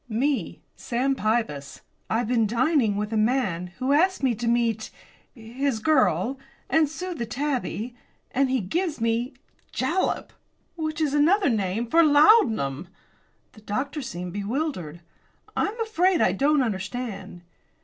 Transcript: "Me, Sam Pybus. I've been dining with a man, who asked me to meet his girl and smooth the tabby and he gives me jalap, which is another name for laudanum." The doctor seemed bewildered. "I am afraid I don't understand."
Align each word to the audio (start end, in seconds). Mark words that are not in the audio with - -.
"Me, 0.09 0.63
Sam 0.75 1.13
Pybus. 1.13 1.81
I've 2.09 2.27
been 2.27 2.47
dining 2.47 2.95
with 2.95 3.13
a 3.13 3.17
man, 3.17 3.67
who 3.77 3.91
asked 3.93 4.23
me 4.23 4.33
to 4.33 4.47
meet 4.47 4.89
his 5.35 5.77
girl 5.77 6.39
and 6.71 6.89
smooth 6.89 7.19
the 7.19 7.27
tabby 7.27 7.95
and 8.31 8.49
he 8.49 8.61
gives 8.61 8.99
me 8.99 9.35
jalap, 9.71 10.33
which 10.75 10.99
is 11.01 11.13
another 11.13 11.49
name 11.49 11.85
for 11.87 12.01
laudanum." 12.03 12.87
The 13.51 13.61
doctor 13.61 14.01
seemed 14.01 14.33
bewildered. 14.33 15.01
"I 15.55 15.67
am 15.67 15.79
afraid 15.81 16.19
I 16.19 16.31
don't 16.31 16.63
understand." 16.63 17.43